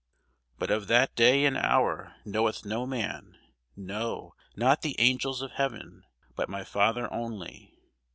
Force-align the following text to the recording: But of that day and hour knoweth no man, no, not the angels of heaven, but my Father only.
But 0.57 0.71
of 0.71 0.87
that 0.87 1.13
day 1.15 1.45
and 1.45 1.55
hour 1.55 2.15
knoweth 2.25 2.65
no 2.65 2.87
man, 2.87 3.37
no, 3.75 4.33
not 4.55 4.81
the 4.81 4.99
angels 4.99 5.43
of 5.43 5.51
heaven, 5.51 6.05
but 6.35 6.49
my 6.49 6.63
Father 6.63 7.07
only. 7.13 7.77